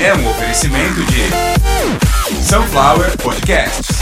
é 0.00 0.14
um 0.14 0.30
oferecimento 0.30 1.02
de 1.06 2.44
Sunflower 2.44 3.16
Podcasts. 3.18 3.98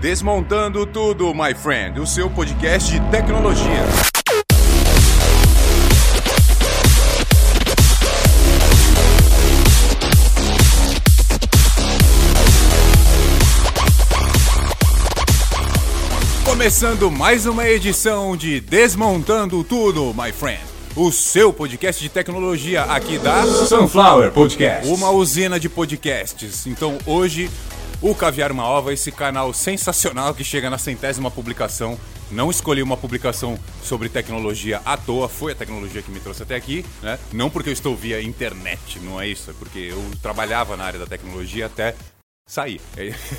Desmontando 0.00 0.86
tudo, 0.86 1.34
my 1.34 1.54
friend, 1.54 2.00
o 2.00 2.06
seu 2.06 2.30
podcast 2.30 2.92
de 2.92 3.00
tecnologia. 3.10 4.05
Começando 16.66 17.12
mais 17.12 17.46
uma 17.46 17.68
edição 17.68 18.36
de 18.36 18.58
Desmontando 18.58 19.62
Tudo, 19.62 20.12
my 20.12 20.32
friend. 20.32 20.60
O 20.96 21.12
seu 21.12 21.52
podcast 21.52 22.02
de 22.02 22.08
tecnologia 22.08 22.82
aqui 22.82 23.20
da 23.20 23.46
Sunflower 23.46 24.32
Podcast. 24.32 24.88
Uma 24.88 25.10
usina 25.10 25.60
de 25.60 25.68
podcasts. 25.68 26.66
Então 26.66 26.98
hoje 27.06 27.48
o 28.02 28.12
Caviar 28.16 28.50
Uma 28.50 28.64
Ova, 28.64 28.92
esse 28.92 29.12
canal 29.12 29.54
sensacional 29.54 30.34
que 30.34 30.42
chega 30.42 30.68
na 30.68 30.76
centésima 30.76 31.30
publicação. 31.30 31.96
Não 32.32 32.50
escolhi 32.50 32.82
uma 32.82 32.96
publicação 32.96 33.56
sobre 33.80 34.08
tecnologia 34.08 34.82
à 34.84 34.96
toa, 34.96 35.28
foi 35.28 35.52
a 35.52 35.54
tecnologia 35.54 36.02
que 36.02 36.10
me 36.10 36.18
trouxe 36.18 36.42
até 36.42 36.56
aqui, 36.56 36.84
né? 37.00 37.16
Não 37.32 37.48
porque 37.48 37.68
eu 37.68 37.74
estou 37.74 37.94
via 37.94 38.20
internet, 38.20 38.98
não 38.98 39.20
é 39.20 39.28
isso, 39.28 39.52
é 39.52 39.54
porque 39.56 39.78
eu 39.78 40.04
trabalhava 40.20 40.76
na 40.76 40.82
área 40.82 40.98
da 40.98 41.06
tecnologia 41.06 41.66
até 41.66 41.94
sair. 42.44 42.80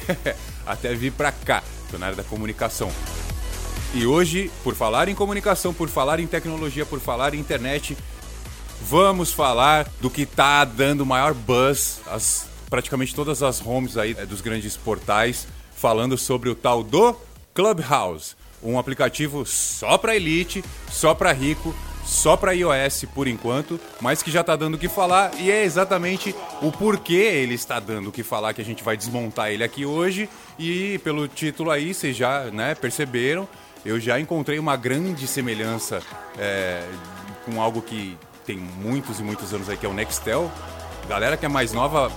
até 0.66 0.96
vir 0.96 1.12
pra 1.12 1.34
cá, 1.34 1.62
tô 1.92 1.98
na 1.98 2.06
área 2.06 2.16
da 2.16 2.24
comunicação. 2.24 2.90
E 3.94 4.06
hoje, 4.06 4.52
por 4.64 4.76
falar 4.76 5.08
em 5.08 5.16
comunicação, 5.16 5.74
por 5.74 5.90
falar 5.90 6.20
em 6.20 6.28
tecnologia, 6.28 6.86
por 6.86 7.00
falar 7.00 7.34
em 7.34 7.40
internet, 7.40 7.98
vamos 8.82 9.32
falar 9.32 9.90
do 10.02 10.10
que 10.10 10.26
tá 10.26 10.66
dando 10.66 11.06
maior 11.06 11.34
buzz, 11.34 12.02
as, 12.08 12.48
praticamente 12.70 13.16
todas 13.16 13.42
as 13.42 13.66
homes 13.66 13.98
aí 13.98 14.16
eh, 14.18 14.26
dos 14.26 14.42
grandes 14.42 14.76
portais, 14.76 15.48
falando 15.76 16.18
sobre 16.18 16.50
o 16.50 16.56
tal 16.56 16.84
do 16.84 17.16
Clubhouse, 17.54 18.36
um 18.62 18.78
aplicativo 18.78 19.46
só 19.46 19.98
para 19.98 20.16
elite, 20.16 20.64
só 20.92 21.14
para 21.14 21.32
rico, 21.32 21.74
só 22.06 22.38
para 22.38 22.54
iOS 22.54 23.06
por 23.14 23.28
enquanto, 23.28 23.80
mas 24.00 24.24
que 24.24 24.32
já 24.32 24.44
tá 24.44 24.56
dando 24.56 24.76
o 24.76 24.78
que 24.78 24.88
falar 24.88 25.32
e 25.40 25.52
é 25.52 25.64
exatamente 25.64 26.34
o 26.62 26.72
porquê 26.72 27.14
ele 27.14 27.54
está 27.54 27.80
dando 27.80 28.08
o 28.08 28.12
que 28.12 28.24
falar 28.24 28.54
que 28.54 28.62
a 28.62 28.66
gente 28.66 28.84
vai 28.84 28.96
desmontar 28.96 29.52
ele 29.52 29.64
aqui 29.64 29.86
hoje 29.86 30.30
e 30.58 31.00
pelo 31.04 31.28
título 31.28 31.70
aí 31.70 31.94
vocês 31.94 32.16
já 32.16 32.46
né, 32.46 32.74
perceberam, 32.76 33.48
eu 33.88 34.00
já 34.00 34.20
encontrei 34.20 34.60
uma 34.60 34.76
grande 34.76 35.26
semelhança 35.28 36.02
é, 36.38 36.84
com 37.46 37.62
algo 37.62 37.82
que 37.82 38.18
tem 38.46 38.58
muitos 38.58 39.20
e 39.20 39.24
muitos 39.24 39.54
anos 39.54 39.70
aí 39.70 39.78
que 39.78 39.86
é 39.86 39.90
o 39.90 39.94
Nextel. 39.94 40.52
Galera 41.08 41.38
que 41.38 41.46
é 41.46 41.50
mais 41.50 41.72
nova 41.72 42.12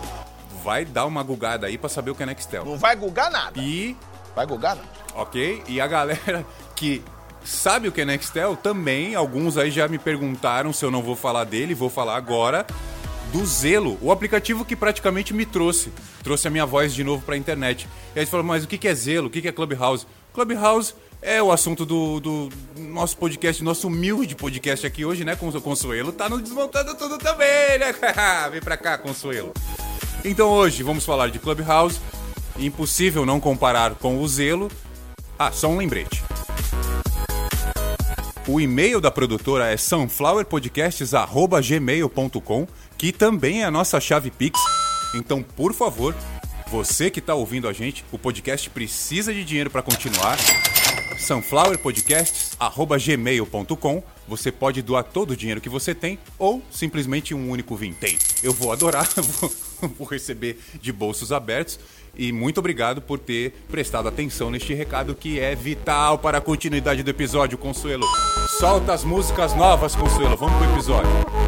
vai 0.64 0.84
dar 0.84 1.06
uma 1.06 1.22
gugada 1.22 1.68
aí 1.68 1.78
para 1.78 1.88
saber 1.88 2.10
o 2.10 2.14
que 2.14 2.22
é 2.22 2.26
Nextel. 2.26 2.64
Não 2.64 2.76
vai 2.76 2.96
gugar 2.96 3.30
nada. 3.30 3.58
E 3.60 3.96
Vai 4.34 4.46
gugar 4.46 4.76
nada. 4.76 4.88
ok? 5.14 5.62
E 5.68 5.80
a 5.80 5.86
galera 5.86 6.44
que 6.74 7.02
sabe 7.44 7.88
o 7.88 7.92
que 7.92 8.00
é 8.00 8.04
Nextel 8.04 8.56
também, 8.56 9.14
alguns 9.14 9.56
aí 9.56 9.70
já 9.70 9.86
me 9.88 9.98
perguntaram 9.98 10.72
se 10.72 10.84
eu 10.84 10.90
não 10.90 11.02
vou 11.02 11.14
falar 11.16 11.44
dele, 11.44 11.74
vou 11.74 11.88
falar 11.90 12.16
agora. 12.16 12.66
Do 13.32 13.46
Zelo, 13.46 13.96
o 14.02 14.10
aplicativo 14.10 14.64
que 14.64 14.74
praticamente 14.74 15.32
me 15.32 15.46
trouxe, 15.46 15.92
trouxe 16.24 16.48
a 16.48 16.50
minha 16.50 16.66
voz 16.66 16.92
de 16.92 17.04
novo 17.04 17.22
pra 17.24 17.36
internet. 17.36 17.88
E 18.14 18.18
aí 18.18 18.26
você 18.26 18.30
falou, 18.30 18.44
mas 18.44 18.64
o 18.64 18.66
que 18.66 18.88
é 18.88 18.92
Zelo? 18.94 19.28
O 19.28 19.30
que 19.30 19.46
é 19.46 19.52
Clubhouse? 19.52 20.04
Clubhouse 20.34 20.94
é 21.22 21.42
o 21.42 21.52
assunto 21.52 21.84
do, 21.84 22.18
do 22.20 22.48
nosso 22.76 23.16
podcast, 23.16 23.62
nosso 23.62 23.86
humilde 23.88 24.34
podcast 24.34 24.86
aqui 24.86 25.04
hoje, 25.04 25.24
né, 25.24 25.36
Cons- 25.36 25.60
Consuelo? 25.62 26.12
Tá 26.12 26.28
no 26.28 26.40
Desmontando 26.40 26.94
Tudo 26.94 27.18
também, 27.18 27.78
né? 27.78 27.94
Vem 28.50 28.60
pra 28.60 28.76
cá, 28.76 28.98
Consuelo. 28.98 29.52
Então 30.24 30.48
hoje 30.48 30.82
vamos 30.82 31.04
falar 31.04 31.28
de 31.30 31.38
Clubhouse. 31.38 31.98
Impossível 32.58 33.24
não 33.24 33.38
comparar 33.40 33.94
com 33.94 34.18
o 34.20 34.28
Zelo. 34.28 34.70
Ah, 35.38 35.52
só 35.52 35.68
um 35.68 35.78
lembrete. 35.78 36.22
O 38.48 38.60
e-mail 38.60 39.00
da 39.00 39.10
produtora 39.10 39.70
é 39.70 39.76
sunflowerpodcasts.gmail.com, 39.76 42.66
que 42.98 43.12
também 43.12 43.62
é 43.62 43.64
a 43.64 43.70
nossa 43.70 44.00
chave 44.00 44.30
Pix. 44.30 44.58
Então, 45.14 45.42
por 45.42 45.72
favor, 45.72 46.14
você 46.68 47.10
que 47.10 47.20
está 47.20 47.34
ouvindo 47.34 47.68
a 47.68 47.72
gente, 47.72 48.04
o 48.12 48.18
podcast 48.18 48.68
precisa 48.70 49.32
de 49.32 49.44
dinheiro 49.44 49.70
para 49.70 49.82
continuar. 49.82 50.36
sunflowerpodcasts.gmail.com 51.20 54.02
Você 54.26 54.50
pode 54.50 54.82
doar 54.82 55.04
todo 55.04 55.32
o 55.32 55.36
dinheiro 55.36 55.60
que 55.60 55.68
você 55.68 55.94
tem 55.94 56.18
ou 56.38 56.62
simplesmente 56.70 57.34
um 57.34 57.50
único 57.50 57.76
vintém. 57.76 58.18
Eu 58.42 58.52
vou 58.52 58.72
adorar, 58.72 59.08
vou, 59.98 60.06
receber 60.06 60.58
de 60.80 60.92
bolsos 60.92 61.32
abertos. 61.32 61.78
E 62.16 62.32
muito 62.32 62.58
obrigado 62.58 63.00
por 63.00 63.18
ter 63.18 63.52
prestado 63.68 64.08
atenção 64.08 64.50
neste 64.50 64.74
recado 64.74 65.14
que 65.14 65.38
é 65.38 65.54
vital 65.54 66.18
para 66.18 66.38
a 66.38 66.40
continuidade 66.40 67.02
do 67.02 67.10
episódio, 67.10 67.56
Consuelo. 67.56 68.06
Solta 68.58 68.92
as 68.92 69.04
músicas 69.04 69.54
novas, 69.54 69.94
Consuelo. 69.94 70.36
Vamos 70.36 70.56
pro 70.56 70.72
episódio. 70.72 71.39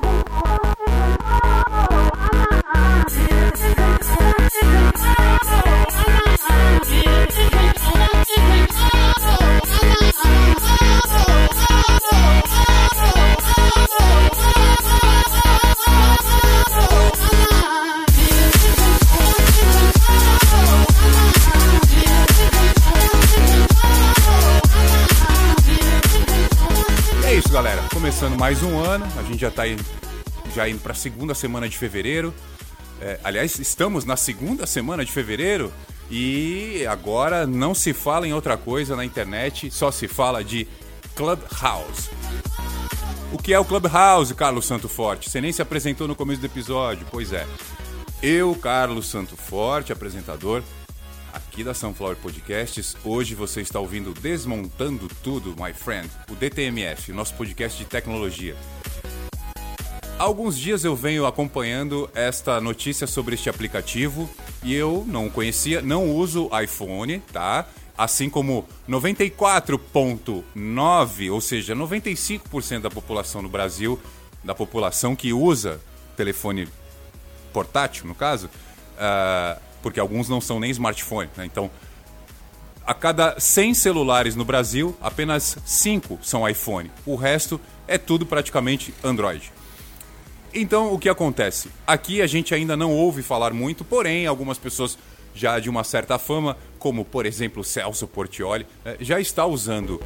Começando 28.22 28.38
mais 28.38 28.62
um 28.62 28.78
ano, 28.78 29.04
a 29.18 29.22
gente 29.24 29.40
já 29.40 29.50
tá 29.50 29.62
aí, 29.62 29.76
já 30.54 30.68
indo 30.68 30.78
pra 30.78 30.94
segunda 30.94 31.34
semana 31.34 31.68
de 31.68 31.76
fevereiro. 31.76 32.32
É, 33.00 33.18
aliás, 33.24 33.58
estamos 33.58 34.04
na 34.04 34.16
segunda 34.16 34.64
semana 34.64 35.04
de 35.04 35.10
fevereiro 35.10 35.72
e 36.08 36.86
agora 36.88 37.48
não 37.48 37.74
se 37.74 37.92
fala 37.92 38.24
em 38.24 38.32
outra 38.32 38.56
coisa 38.56 38.94
na 38.94 39.04
internet, 39.04 39.72
só 39.72 39.90
se 39.90 40.06
fala 40.06 40.44
de 40.44 40.68
Clubhouse. 41.16 42.10
O 43.32 43.38
que 43.38 43.52
é 43.52 43.58
o 43.58 43.64
Clubhouse, 43.64 44.32
Carlos 44.36 44.66
Santo 44.66 44.88
Forte? 44.88 45.28
Você 45.28 45.40
nem 45.40 45.50
se 45.50 45.60
apresentou 45.60 46.06
no 46.06 46.14
começo 46.14 46.40
do 46.40 46.46
episódio. 46.46 47.04
Pois 47.10 47.32
é. 47.32 47.44
Eu, 48.22 48.54
Carlos 48.54 49.08
Santo 49.08 49.36
Forte, 49.36 49.92
apresentador 49.92 50.62
aqui 51.32 51.64
da 51.64 51.72
Sunflower 51.72 52.16
Podcasts. 52.16 52.94
Hoje 53.04 53.34
você 53.34 53.62
está 53.62 53.80
ouvindo 53.80 54.12
Desmontando 54.12 55.08
Tudo, 55.22 55.56
my 55.58 55.72
friend, 55.72 56.10
o 56.30 56.34
DTMF, 56.34 57.10
o 57.10 57.14
nosso 57.14 57.32
podcast 57.34 57.78
de 57.78 57.86
tecnologia. 57.86 58.54
Há 60.18 60.24
alguns 60.24 60.58
dias 60.58 60.84
eu 60.84 60.94
venho 60.94 61.24
acompanhando 61.26 62.10
esta 62.14 62.60
notícia 62.60 63.06
sobre 63.06 63.34
este 63.34 63.48
aplicativo 63.48 64.28
e 64.62 64.74
eu 64.74 65.06
não 65.08 65.30
conhecia, 65.30 65.80
não 65.82 66.10
uso 66.10 66.48
iPhone, 66.62 67.18
tá? 67.32 67.66
Assim 67.96 68.28
como 68.30 68.66
94,9, 68.88 71.32
ou 71.32 71.40
seja, 71.40 71.74
95% 71.74 72.82
da 72.82 72.90
população 72.90 73.42
no 73.42 73.48
Brasil, 73.48 74.00
da 74.44 74.54
população 74.54 75.16
que 75.16 75.32
usa 75.32 75.80
telefone 76.16 76.68
portátil, 77.52 78.06
no 78.06 78.14
caso, 78.14 78.48
ah, 78.98 79.58
porque 79.82 80.00
alguns 80.00 80.28
não 80.28 80.40
são 80.40 80.60
nem 80.60 80.70
smartphone, 80.70 81.28
né? 81.36 81.44
Então, 81.44 81.70
a 82.86 82.94
cada 82.94 83.38
100 83.38 83.74
celulares 83.74 84.34
no 84.34 84.44
Brasil, 84.44 84.96
apenas 85.00 85.56
5 85.64 86.18
são 86.22 86.48
iPhone. 86.48 86.90
O 87.06 87.14
resto 87.14 87.60
é 87.86 87.98
tudo 87.98 88.26
praticamente 88.26 88.94
Android. 89.04 89.52
Então, 90.54 90.92
o 90.92 90.98
que 90.98 91.08
acontece? 91.08 91.70
Aqui 91.86 92.20
a 92.20 92.26
gente 92.26 92.54
ainda 92.54 92.76
não 92.76 92.92
ouve 92.92 93.22
falar 93.22 93.52
muito, 93.52 93.84
porém, 93.84 94.26
algumas 94.26 94.58
pessoas 94.58 94.98
já 95.34 95.58
de 95.58 95.70
uma 95.70 95.82
certa 95.82 96.18
fama, 96.18 96.56
como 96.78 97.04
por 97.04 97.24
exemplo 97.24 97.64
Celso 97.64 98.06
Portioli, 98.06 98.66
eh, 98.84 98.98
já 99.00 99.18
está 99.18 99.46
usando 99.46 100.00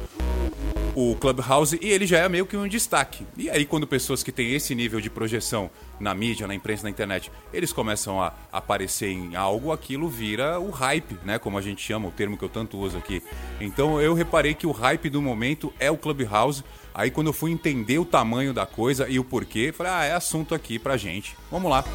o 0.99 1.15
Clubhouse 1.15 1.77
e 1.79 1.89
ele 1.91 2.07
já 2.07 2.17
é 2.17 2.27
meio 2.27 2.47
que 2.47 2.57
um 2.57 2.67
destaque. 2.67 3.23
E 3.37 3.51
aí, 3.51 3.67
quando 3.67 3.85
pessoas 3.85 4.23
que 4.23 4.31
têm 4.31 4.55
esse 4.55 4.73
nível 4.73 4.99
de 4.99 5.11
projeção 5.11 5.69
na 5.99 6.11
mídia, 6.11 6.47
na 6.47 6.55
imprensa, 6.55 6.85
na 6.85 6.89
internet, 6.89 7.31
eles 7.53 7.71
começam 7.71 8.19
a 8.19 8.33
aparecer 8.51 9.11
em 9.11 9.35
algo, 9.35 9.71
aquilo 9.71 10.09
vira 10.09 10.59
o 10.59 10.71
hype, 10.71 11.19
né? 11.23 11.37
Como 11.37 11.55
a 11.55 11.61
gente 11.61 11.83
chama, 11.83 12.07
o 12.07 12.11
termo 12.11 12.35
que 12.35 12.43
eu 12.43 12.49
tanto 12.49 12.79
uso 12.79 12.97
aqui. 12.97 13.21
Então 13.61 14.01
eu 14.01 14.15
reparei 14.15 14.55
que 14.55 14.65
o 14.65 14.71
hype 14.71 15.07
do 15.07 15.21
momento 15.21 15.71
é 15.79 15.91
o 15.91 15.97
Clubhouse. 15.97 16.63
Aí 16.95 17.11
quando 17.11 17.27
eu 17.27 17.33
fui 17.33 17.51
entender 17.51 17.99
o 17.99 18.05
tamanho 18.05 18.51
da 18.51 18.65
coisa 18.65 19.07
e 19.07 19.19
o 19.19 19.23
porquê, 19.23 19.71
falei, 19.71 19.91
ah, 19.93 20.03
é 20.03 20.13
assunto 20.15 20.55
aqui 20.55 20.79
pra 20.79 20.97
gente. 20.97 21.35
Vamos 21.51 21.69
lá. 21.69 21.85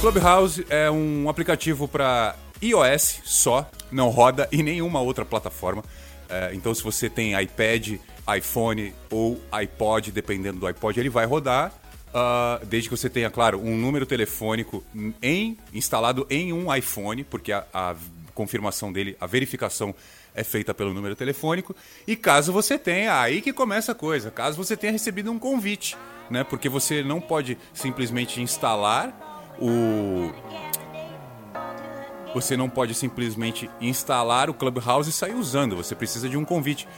Clubhouse 0.00 0.66
é 0.68 0.90
um 0.90 1.28
aplicativo 1.28 1.86
para 1.86 2.34
iOS 2.60 3.20
só, 3.22 3.70
não 3.92 4.08
roda 4.08 4.48
em 4.50 4.60
nenhuma 4.60 5.00
outra 5.00 5.24
plataforma. 5.24 5.84
É, 6.32 6.54
então, 6.54 6.74
se 6.74 6.82
você 6.82 7.10
tem 7.10 7.38
iPad, 7.38 7.98
iPhone 8.38 8.94
ou 9.10 9.38
iPod, 9.52 10.10
dependendo 10.10 10.60
do 10.60 10.66
iPod, 10.66 10.98
ele 10.98 11.10
vai 11.10 11.26
rodar. 11.26 11.70
Uh, 12.08 12.64
desde 12.66 12.88
que 12.88 12.96
você 12.96 13.08
tenha, 13.08 13.30
claro, 13.30 13.58
um 13.58 13.76
número 13.76 14.04
telefônico 14.06 14.84
em, 15.22 15.58
instalado 15.72 16.26
em 16.28 16.52
um 16.52 16.74
iPhone, 16.74 17.24
porque 17.24 17.52
a, 17.52 17.64
a 17.72 17.94
confirmação 18.34 18.92
dele, 18.92 19.16
a 19.20 19.26
verificação 19.26 19.94
é 20.34 20.42
feita 20.42 20.72
pelo 20.72 20.94
número 20.94 21.14
telefônico. 21.14 21.76
E 22.06 22.16
caso 22.16 22.52
você 22.52 22.78
tenha, 22.78 23.20
aí 23.20 23.42
que 23.42 23.52
começa 23.52 23.92
a 23.92 23.94
coisa, 23.94 24.30
caso 24.30 24.56
você 24.56 24.76
tenha 24.76 24.92
recebido 24.92 25.30
um 25.30 25.38
convite, 25.38 25.96
né? 26.30 26.44
Porque 26.44 26.68
você 26.68 27.02
não 27.02 27.20
pode 27.20 27.58
simplesmente 27.74 28.40
instalar 28.40 29.54
o. 29.58 30.32
Você 32.34 32.56
não 32.56 32.68
pode 32.68 32.94
simplesmente 32.94 33.70
instalar 33.80 34.48
o 34.48 34.54
Clubhouse 34.54 35.10
e 35.10 35.12
sair 35.12 35.34
usando. 35.34 35.76
Você 35.76 35.94
precisa 35.94 36.28
de 36.28 36.36
um 36.36 36.44
convite 36.44 36.88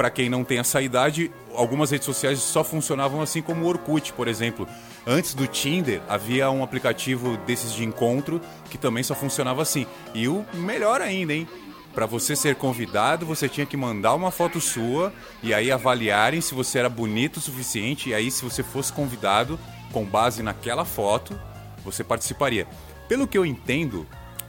para 0.00 0.08
quem 0.08 0.30
não 0.30 0.42
tem 0.44 0.58
essa 0.58 0.80
idade, 0.80 1.30
algumas 1.54 1.90
redes 1.90 2.06
sociais 2.06 2.38
só 2.38 2.64
funcionavam 2.64 3.20
assim 3.20 3.42
como 3.42 3.66
o 3.66 3.68
Orkut, 3.68 4.14
por 4.14 4.28
exemplo. 4.28 4.66
Antes 5.06 5.34
do 5.34 5.46
Tinder, 5.46 6.00
havia 6.08 6.50
um 6.50 6.62
aplicativo 6.62 7.36
desses 7.38 7.74
de 7.74 7.84
encontro 7.84 8.40
que 8.70 8.78
também 8.78 9.02
só 9.02 9.14
funcionava 9.14 9.60
assim. 9.60 9.86
E 10.14 10.26
o 10.26 10.42
melhor 10.54 11.02
ainda, 11.02 11.34
hein? 11.34 11.46
Para 11.92 12.06
você 12.06 12.34
ser 12.34 12.54
convidado, 12.54 13.26
você 13.26 13.46
tinha 13.46 13.66
que 13.66 13.76
mandar 13.76 14.14
uma 14.14 14.30
foto 14.30 14.58
sua 14.58 15.12
e 15.42 15.52
aí 15.52 15.70
avaliarem 15.70 16.40
se 16.40 16.54
você 16.54 16.78
era 16.78 16.88
bonito 16.88 17.36
o 17.36 17.40
suficiente. 17.42 18.08
E 18.08 18.14
aí, 18.14 18.30
se 18.30 18.42
você 18.42 18.62
fosse 18.62 18.92
convidado, 18.92 19.58
com 19.92 20.04
base 20.04 20.42
naquela 20.42 20.86
foto, 20.86 21.38
você 21.84 22.02
participaria. 22.02 22.66
Pelo 23.06 23.26
que 23.26 23.36
eu 23.36 23.44
entendo, 23.44 24.06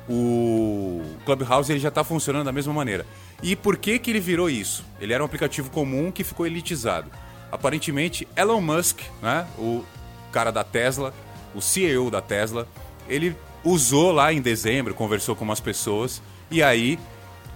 o 0.09 1.01
Clubhouse 1.25 1.71
ele 1.71 1.80
já 1.80 1.89
está 1.89 2.03
funcionando 2.03 2.45
da 2.45 2.51
mesma 2.51 2.74
maneira. 2.74 3.06
E 3.42 3.56
por 3.56 3.77
que, 3.77 3.98
que 4.00 4.12
ele 4.12 4.19
virou 4.19 4.50
isso? 4.50 4.86
Ele 5.00 5.13
era 5.13 5.24
um 5.24 5.25
aplicativo 5.25 5.69
comum 5.69 6.12
que 6.12 6.24
ficou 6.24 6.45
elitizado. 6.45 7.09
Aparentemente, 7.51 8.27
Elon 8.36 8.62
Musk, 8.62 9.01
né, 9.21 9.48
o 9.57 9.83
cara 10.31 10.51
da 10.51 10.63
Tesla, 10.63 11.13
o 11.53 11.62
CEO 11.62 12.09
da 12.09 12.21
Tesla, 12.21 12.68
ele 13.09 13.36
usou 13.63 14.12
lá 14.12 14.31
em 14.31 14.42
dezembro, 14.42 14.94
conversou 14.94 15.36
com 15.36 15.44
umas 15.44 15.59
pessoas, 15.59 16.21
e 16.50 16.63
aí 16.63 16.98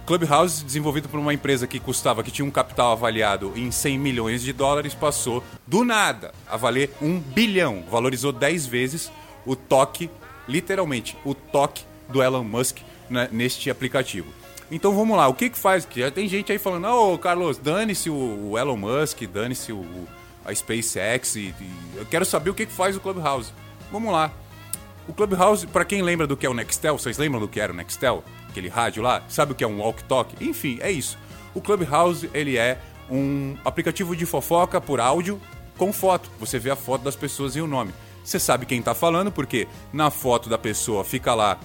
Clubhouse, 0.06 0.64
desenvolvido 0.64 1.08
por 1.08 1.18
uma 1.18 1.34
empresa 1.34 1.66
que 1.66 1.80
custava, 1.80 2.22
que 2.22 2.30
tinha 2.30 2.46
um 2.46 2.50
capital 2.50 2.92
avaliado 2.92 3.52
em 3.56 3.72
100 3.72 3.98
milhões 3.98 4.40
de 4.40 4.52
dólares, 4.52 4.94
passou 4.94 5.42
do 5.66 5.84
nada 5.84 6.32
a 6.48 6.56
valer 6.56 6.92
um 7.02 7.18
bilhão. 7.18 7.82
Valorizou 7.90 8.30
10 8.30 8.66
vezes 8.66 9.10
o 9.44 9.56
toque, 9.56 10.08
literalmente, 10.46 11.18
o 11.24 11.34
toque 11.34 11.82
do 12.08 12.22
Elon 12.22 12.44
Musk 12.44 12.78
né, 13.08 13.28
neste 13.32 13.70
aplicativo. 13.70 14.32
Então 14.70 14.94
vamos 14.94 15.16
lá, 15.16 15.28
o 15.28 15.34
que 15.34 15.48
que 15.48 15.58
faz? 15.58 15.84
Que 15.84 16.00
já 16.00 16.10
tem 16.10 16.28
gente 16.28 16.50
aí 16.50 16.58
falando, 16.58 16.86
ô 16.88 17.14
oh, 17.14 17.18
Carlos, 17.18 17.56
dane-se 17.56 18.10
o, 18.10 18.58
Elon 18.58 18.76
Musk, 18.76 19.22
dane-se 19.22 19.72
o, 19.72 19.76
o, 19.76 20.08
a 20.44 20.52
SpaceX, 20.52 21.36
e, 21.36 21.54
e, 21.60 21.70
eu 21.96 22.06
quero 22.06 22.24
saber 22.24 22.50
o 22.50 22.54
que 22.54 22.66
que 22.66 22.72
faz 22.72 22.96
o 22.96 23.00
Clubhouse. 23.00 23.52
Vamos 23.92 24.12
lá. 24.12 24.32
O 25.06 25.12
Clubhouse, 25.12 25.68
para 25.68 25.84
quem 25.84 26.02
lembra 26.02 26.26
do 26.26 26.36
que 26.36 26.44
é 26.44 26.50
o 26.50 26.54
Nextel, 26.54 26.98
vocês 26.98 27.16
lembram 27.16 27.40
do 27.40 27.46
que 27.46 27.60
era 27.60 27.72
o 27.72 27.76
Nextel? 27.76 28.24
Aquele 28.48 28.68
rádio 28.68 29.04
lá? 29.04 29.22
Sabe 29.28 29.52
o 29.52 29.54
que 29.54 29.62
é 29.62 29.66
um 29.66 29.80
walk-talk? 29.80 30.34
Enfim, 30.44 30.78
é 30.80 30.90
isso. 30.90 31.16
O 31.54 31.60
Clubhouse, 31.60 32.28
ele 32.34 32.58
é 32.58 32.80
um 33.08 33.56
aplicativo 33.64 34.16
de 34.16 34.26
fofoca 34.26 34.80
por 34.80 35.00
áudio 35.00 35.40
com 35.78 35.92
foto. 35.92 36.28
Você 36.40 36.58
vê 36.58 36.70
a 36.70 36.76
foto 36.76 37.02
das 37.02 37.14
pessoas 37.14 37.54
e 37.54 37.60
o 37.60 37.68
nome. 37.68 37.92
Você 38.24 38.40
sabe 38.40 38.66
quem 38.66 38.82
tá 38.82 38.94
falando, 38.94 39.30
porque 39.30 39.68
na 39.92 40.10
foto 40.10 40.48
da 40.48 40.58
pessoa 40.58 41.04
fica 41.04 41.32
lá 41.34 41.60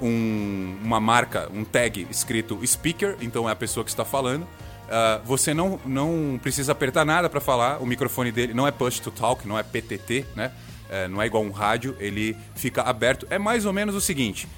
um, 0.00 0.76
uma 0.82 1.00
marca, 1.00 1.48
um 1.52 1.64
tag 1.64 2.06
escrito 2.10 2.60
speaker, 2.66 3.16
então 3.20 3.48
é 3.48 3.52
a 3.52 3.56
pessoa 3.56 3.84
que 3.84 3.90
está 3.90 4.04
falando. 4.04 4.42
Uh, 4.42 5.22
você 5.24 5.52
não, 5.52 5.78
não 5.84 6.40
precisa 6.42 6.72
apertar 6.72 7.04
nada 7.04 7.28
para 7.28 7.40
falar, 7.40 7.78
o 7.82 7.86
microfone 7.86 8.32
dele 8.32 8.54
não 8.54 8.66
é 8.66 8.70
push 8.70 9.00
to 9.00 9.10
talk, 9.10 9.46
não 9.46 9.58
é 9.58 9.62
PTT, 9.62 10.24
né? 10.34 10.50
Uh, 10.88 11.08
não 11.10 11.20
é 11.20 11.26
igual 11.26 11.42
um 11.42 11.50
rádio, 11.50 11.94
ele 12.00 12.36
fica 12.54 12.82
aberto. 12.82 13.26
É 13.28 13.38
mais 13.38 13.66
ou 13.66 13.72
menos 13.72 13.94
o 13.94 14.00
seguinte: 14.00 14.48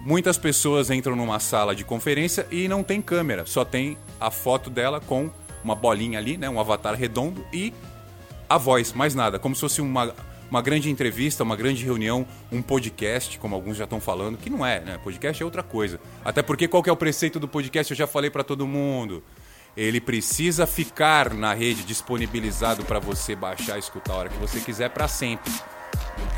muitas 0.00 0.38
pessoas 0.38 0.90
entram 0.90 1.14
numa 1.14 1.38
sala 1.38 1.74
de 1.74 1.84
conferência 1.84 2.46
e 2.50 2.66
não 2.66 2.82
tem 2.82 3.02
câmera, 3.02 3.44
só 3.44 3.64
tem 3.64 3.98
a 4.18 4.30
foto 4.30 4.70
dela 4.70 5.00
com 5.00 5.30
uma 5.62 5.74
bolinha 5.74 6.18
ali, 6.18 6.38
né? 6.38 6.48
Um 6.48 6.58
avatar 6.58 6.94
redondo 6.94 7.44
e 7.52 7.72
a 8.48 8.56
voz, 8.56 8.92
mais 8.92 9.14
nada, 9.14 9.38
como 9.38 9.54
se 9.54 9.60
fosse 9.60 9.80
uma 9.80 10.14
uma 10.50 10.62
grande 10.62 10.90
entrevista, 10.90 11.42
uma 11.42 11.56
grande 11.56 11.84
reunião, 11.84 12.26
um 12.50 12.62
podcast, 12.62 13.38
como 13.38 13.54
alguns 13.54 13.76
já 13.76 13.84
estão 13.84 14.00
falando, 14.00 14.38
que 14.38 14.50
não 14.50 14.64
é, 14.64 14.80
né? 14.80 14.98
Podcast 15.02 15.42
é 15.42 15.44
outra 15.44 15.62
coisa. 15.62 16.00
Até 16.24 16.42
porque 16.42 16.68
qual 16.68 16.82
que 16.82 16.90
é 16.90 16.92
o 16.92 16.96
preceito 16.96 17.40
do 17.40 17.48
podcast? 17.48 17.92
Eu 17.92 17.96
já 17.96 18.06
falei 18.06 18.30
para 18.30 18.44
todo 18.44 18.66
mundo. 18.66 19.22
Ele 19.76 20.00
precisa 20.00 20.66
ficar 20.66 21.34
na 21.34 21.52
rede 21.52 21.82
disponibilizado 21.82 22.84
para 22.84 23.00
você 23.00 23.34
baixar 23.34 23.78
escutar 23.78 24.12
a 24.12 24.16
hora 24.16 24.28
que 24.28 24.38
você 24.38 24.60
quiser 24.60 24.90
para 24.90 25.08
sempre. 25.08 25.52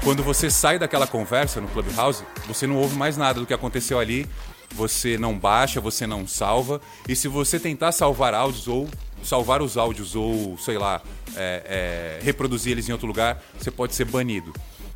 Quando 0.03 0.23
você 0.23 0.51
sai 0.51 0.79
daquela 0.79 1.07
conversa 1.07 1.61
no 1.61 1.69
Clubhouse, 1.69 2.25
você 2.47 2.67
não 2.67 2.77
ouve 2.77 2.97
mais 2.97 3.17
nada 3.17 3.41
do 3.41 3.47
que 3.47 3.53
aconteceu 3.53 3.99
ali, 3.99 4.27
você 4.73 5.19
não 5.19 5.39
baixa, 5.39 5.81
você 5.81 6.07
não 6.07 6.27
salva, 6.27 6.81
e 7.09 7.17
se 7.17 7.29
você 7.29 7.59
tentar 7.59 7.93
salvar 7.93 8.33
áudios 8.33 8.69
ou 8.69 8.89
salvar 9.27 9.61
os 9.63 9.77
áudios 9.77 10.15
ou, 10.15 10.57
sei 10.59 10.79
lá, 10.79 11.03
é, 11.37 12.19
é, 12.21 12.25
reproduzir 12.25 12.73
eles 12.73 12.89
em 12.89 12.93
outro 12.93 13.07
lugar, 13.07 13.43
você 13.59 13.71
pode 13.71 13.95
ser 13.95 14.05
banido. 14.05 14.53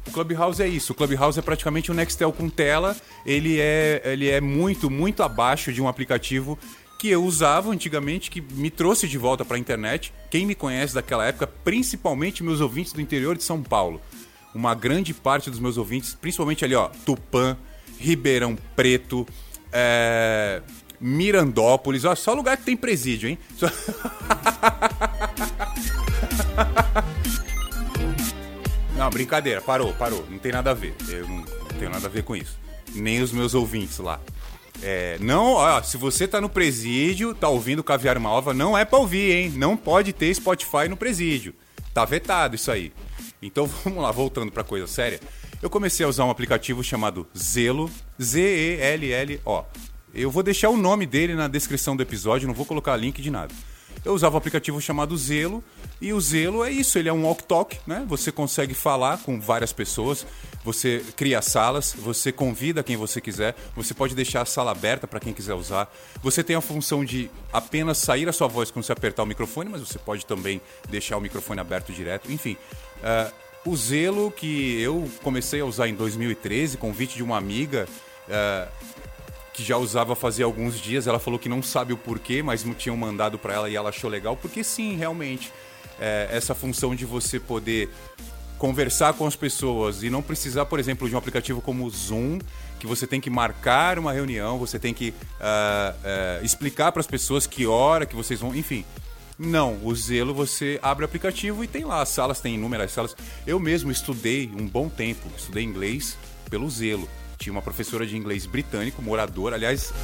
O 0.06 0.10
Clubhouse 0.10 0.62
é 0.62 0.66
isso. 0.66 0.92
O 0.92 0.94
Clubhouse 0.94 1.38
é 1.38 1.42
praticamente 1.42 1.90
um 1.92 1.94
Nextel 1.94 2.32
com 2.32 2.48
tela. 2.48 2.96
Ele 3.24 3.60
é, 3.60 4.00
ele 4.04 4.28
é 4.28 4.40
muito, 4.40 4.90
muito 4.90 5.22
abaixo 5.22 5.72
de 5.72 5.80
um 5.82 5.88
aplicativo 5.88 6.58
que 6.98 7.08
eu 7.08 7.24
usava 7.24 7.70
antigamente, 7.70 8.30
que 8.30 8.40
me 8.40 8.70
trouxe 8.70 9.08
de 9.08 9.16
volta 9.16 9.44
para 9.44 9.56
a 9.56 9.60
internet. 9.60 10.12
Quem 10.30 10.44
me 10.44 10.54
conhece 10.54 10.94
daquela 10.94 11.26
época, 11.26 11.46
principalmente 11.46 12.42
meus 12.42 12.60
ouvintes 12.60 12.92
do 12.92 13.00
interior 13.00 13.36
de 13.36 13.42
São 13.42 13.62
Paulo. 13.62 14.00
Uma 14.54 14.74
grande 14.74 15.14
parte 15.14 15.48
dos 15.50 15.60
meus 15.60 15.78
ouvintes, 15.78 16.14
principalmente 16.14 16.64
ali, 16.64 16.74
ó, 16.74 16.88
Tupã, 17.06 17.56
Ribeirão 17.98 18.56
Preto, 18.76 19.26
é, 19.72 20.60
Mirandópolis, 21.00 22.04
ó, 22.04 22.14
só 22.14 22.34
lugar 22.34 22.56
que 22.56 22.64
tem 22.64 22.76
presídio, 22.76 23.28
hein? 23.28 23.38
Só... 23.56 23.66
Não, 29.00 29.08
brincadeira, 29.08 29.62
parou, 29.62 29.94
parou. 29.94 30.26
Não 30.28 30.38
tem 30.38 30.52
nada 30.52 30.72
a 30.72 30.74
ver. 30.74 30.94
Eu 31.08 31.26
não, 31.26 31.42
tenho 31.78 31.90
nada 31.90 32.06
a 32.06 32.10
ver 32.10 32.22
com 32.22 32.36
isso. 32.36 32.58
Nem 32.94 33.22
os 33.22 33.32
meus 33.32 33.54
ouvintes 33.54 33.96
lá. 33.96 34.20
É, 34.82 35.16
não, 35.20 35.54
ó, 35.54 35.82
se 35.82 35.96
você 35.96 36.28
tá 36.28 36.38
no 36.38 36.50
presídio, 36.50 37.34
tá 37.34 37.48
ouvindo 37.48 37.82
Caviar 37.82 38.20
Malva, 38.20 38.52
não 38.52 38.76
é 38.76 38.84
pra 38.84 38.98
ouvir, 38.98 39.32
hein? 39.32 39.52
Não 39.56 39.74
pode 39.74 40.12
ter 40.12 40.34
Spotify 40.34 40.86
no 40.86 40.98
presídio. 40.98 41.54
Tá 41.94 42.04
vetado 42.04 42.56
isso 42.56 42.70
aí. 42.70 42.92
Então 43.40 43.66
vamos 43.84 44.02
lá, 44.02 44.12
voltando 44.12 44.52
pra 44.52 44.62
coisa 44.62 44.86
séria. 44.86 45.18
Eu 45.62 45.70
comecei 45.70 46.04
a 46.04 46.08
usar 46.08 46.26
um 46.26 46.30
aplicativo 46.30 46.84
chamado 46.84 47.26
Zelo, 47.34 47.90
Z-E-L-L-O. 48.20 49.64
Eu 50.12 50.30
vou 50.30 50.42
deixar 50.42 50.68
o 50.70 50.76
nome 50.76 51.06
dele 51.06 51.34
na 51.34 51.46
descrição 51.46 51.96
do 51.96 52.02
episódio, 52.02 52.48
não 52.48 52.54
vou 52.54 52.66
colocar 52.66 52.96
link 52.96 53.22
de 53.22 53.30
nada. 53.30 53.54
Eu 54.04 54.14
usava 54.14 54.34
um 54.34 54.38
aplicativo 54.38 54.80
chamado 54.80 55.16
Zelo, 55.16 55.62
e 56.00 56.12
o 56.12 56.20
Zelo 56.20 56.64
é 56.64 56.70
isso, 56.70 56.98
ele 56.98 57.08
é 57.08 57.12
um 57.12 57.24
walk-talk, 57.24 57.78
né? 57.86 58.04
Você 58.08 58.32
consegue 58.32 58.72
falar 58.72 59.18
com 59.18 59.38
várias 59.38 59.72
pessoas, 59.72 60.26
você 60.64 61.04
cria 61.16 61.42
salas, 61.42 61.94
você 61.96 62.32
convida 62.32 62.82
quem 62.82 62.96
você 62.96 63.20
quiser, 63.20 63.54
você 63.76 63.92
pode 63.92 64.14
deixar 64.14 64.40
a 64.42 64.46
sala 64.46 64.70
aberta 64.70 65.06
para 65.06 65.20
quem 65.20 65.34
quiser 65.34 65.54
usar. 65.54 65.92
Você 66.22 66.42
tem 66.42 66.56
a 66.56 66.60
função 66.60 67.04
de 67.04 67.30
apenas 67.52 67.98
sair 67.98 68.28
a 68.28 68.32
sua 68.32 68.48
voz 68.48 68.70
quando 68.70 68.84
você 68.84 68.92
apertar 68.92 69.22
o 69.22 69.26
microfone, 69.26 69.68
mas 69.68 69.82
você 69.82 69.98
pode 69.98 70.24
também 70.24 70.60
deixar 70.88 71.18
o 71.18 71.20
microfone 71.20 71.60
aberto 71.60 71.92
direto. 71.92 72.32
Enfim, 72.32 72.56
uh, 73.02 73.32
o 73.70 73.76
Zelo 73.76 74.30
que 74.30 74.80
eu 74.80 75.08
comecei 75.22 75.60
a 75.60 75.64
usar 75.66 75.88
em 75.88 75.94
2013, 75.94 76.78
convite 76.78 77.16
de 77.16 77.22
uma 77.22 77.36
amiga. 77.36 77.86
Uh, 78.26 78.89
que 79.52 79.62
já 79.62 79.76
usava 79.76 80.14
fazia 80.14 80.44
alguns 80.44 80.80
dias. 80.80 81.06
Ela 81.06 81.18
falou 81.18 81.38
que 81.38 81.48
não 81.48 81.62
sabe 81.62 81.92
o 81.92 81.96
porquê, 81.96 82.42
mas 82.42 82.64
tinham 82.76 82.96
mandado 82.96 83.38
para 83.38 83.54
ela 83.54 83.70
e 83.70 83.76
ela 83.76 83.88
achou 83.88 84.08
legal, 84.08 84.36
porque 84.36 84.62
sim, 84.62 84.96
realmente, 84.96 85.52
é, 86.00 86.28
essa 86.30 86.54
função 86.54 86.94
de 86.94 87.04
você 87.04 87.38
poder 87.38 87.88
conversar 88.58 89.14
com 89.14 89.26
as 89.26 89.34
pessoas 89.34 90.02
e 90.02 90.10
não 90.10 90.20
precisar, 90.20 90.66
por 90.66 90.78
exemplo, 90.78 91.08
de 91.08 91.14
um 91.14 91.18
aplicativo 91.18 91.62
como 91.62 91.84
o 91.84 91.90
Zoom, 91.90 92.38
que 92.78 92.86
você 92.86 93.06
tem 93.06 93.20
que 93.20 93.30
marcar 93.30 93.98
uma 93.98 94.12
reunião, 94.12 94.58
você 94.58 94.78
tem 94.78 94.92
que 94.92 95.10
uh, 95.10 96.42
uh, 96.42 96.44
explicar 96.44 96.92
para 96.92 97.00
as 97.00 97.06
pessoas 97.06 97.46
que 97.46 97.66
hora 97.66 98.04
que 98.04 98.14
vocês 98.14 98.40
vão, 98.40 98.54
enfim. 98.54 98.84
Não, 99.38 99.78
o 99.82 99.94
Zelo 99.94 100.34
você 100.34 100.78
abre 100.82 101.02
o 101.02 101.06
aplicativo 101.06 101.64
e 101.64 101.66
tem 101.66 101.84
lá 101.84 102.02
as 102.02 102.10
salas, 102.10 102.40
tem 102.40 102.56
inúmeras 102.56 102.92
salas. 102.92 103.16
Eu 103.46 103.58
mesmo 103.58 103.90
estudei 103.90 104.50
um 104.54 104.66
bom 104.66 104.90
tempo, 104.90 105.26
estudei 105.34 105.64
inglês 105.64 106.18
pelo 106.50 106.68
Zelo. 106.68 107.08
Tinha 107.40 107.52
uma 107.54 107.62
professora 107.62 108.06
de 108.06 108.16
inglês 108.16 108.44
britânico, 108.44 109.00
moradora, 109.00 109.56
aliás, 109.56 109.94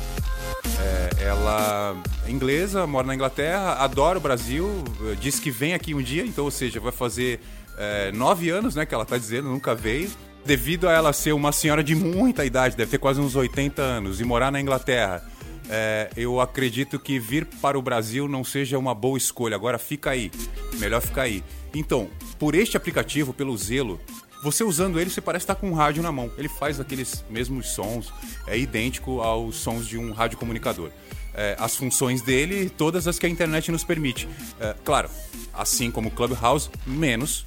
é, 0.81 1.25
ela 1.25 1.95
é 2.27 2.31
inglesa, 2.31 2.87
mora 2.87 3.07
na 3.07 3.15
Inglaterra, 3.15 3.75
adora 3.75 4.17
o 4.17 4.21
Brasil, 4.21 4.83
disse 5.21 5.41
que 5.41 5.51
vem 5.51 5.75
aqui 5.75 5.95
um 5.95 6.01
dia, 6.01 6.25
então, 6.25 6.45
ou 6.45 6.51
seja, 6.51 6.81
vai 6.81 6.93
fazer 6.93 7.41
é, 7.77 8.11
nove 8.13 8.49
anos, 8.49 8.75
né, 8.75 8.87
que 8.87 8.95
ela 8.95 9.05
tá 9.05 9.19
dizendo, 9.19 9.51
nunca 9.51 9.75
veio. 9.75 10.11
Devido 10.47 10.89
a 10.89 10.93
ela 10.93 11.13
ser 11.13 11.33
uma 11.33 11.53
senhora 11.53 11.85
de 11.85 11.95
muita 11.95 12.43
idade, 12.43 12.75
deve 12.75 12.91
ter 12.91 12.99
quase 12.99 13.21
uns 13.21 13.37
80 13.37 13.83
anos, 13.83 14.19
e 14.19 14.25
morar 14.25 14.51
na 14.51 14.59
Inglaterra, 14.59 15.23
é, 15.69 16.09
eu 16.17 16.41
acredito 16.41 16.99
que 16.99 17.19
vir 17.19 17.45
para 17.61 17.79
o 17.79 17.83
Brasil 17.83 18.29
não 18.29 18.45
seja 18.45 18.79
uma 18.79 18.95
boa 18.95 19.19
escolha. 19.19 19.57
Agora 19.57 19.79
fica 19.79 20.11
aí, 20.11 20.31
melhor 20.79 21.03
ficar 21.03 21.23
aí. 21.23 21.43
Então, 21.75 22.09
por 22.39 22.55
este 22.55 22.77
aplicativo, 22.77 23.35
pelo 23.35 23.57
Zelo, 23.59 24.01
você 24.47 24.63
usando 24.63 25.01
ele, 25.01 25.11
você 25.11 25.21
parece 25.21 25.43
estar 25.43 25.57
com 25.57 25.69
um 25.69 25.75
rádio 25.75 26.03
na 26.05 26.13
mão. 26.13 26.31
Ele 26.39 26.49
faz 26.49 26.79
aqueles 26.79 27.25
mesmos 27.29 27.71
sons, 27.71 28.13
é 28.47 28.57
idêntico 28.57 29.21
aos 29.21 29.57
sons 29.57 29.89
de 29.89 29.99
um 29.99 30.13
radiocomunicador. 30.13 30.91
É, 31.35 31.57
as 31.59 31.75
funções 31.75 32.23
dele, 32.23 32.71
todas 32.71 33.09
as 33.09 33.19
que 33.19 33.27
a 33.27 33.29
internet 33.29 33.73
nos 33.73 33.83
permite. 33.83 34.29
É, 34.61 34.75
claro, 34.85 35.11
assim 35.53 35.91
como 35.91 36.09
o 36.09 36.13
Clubhouse, 36.13 36.71
menos 36.87 37.45